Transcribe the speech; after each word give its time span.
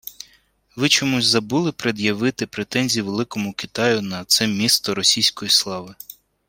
Ви 0.75 0.89
чомусь 0.89 1.25
забули 1.25 1.71
пред'явити 1.71 2.45
претензії 2.47 3.03
великому 3.03 3.53
Китаю 3.53 4.01
на 4.01 4.25
це 4.25 4.47
«місто 4.47 4.95
російської 4.95 5.51
слави» 5.51 5.95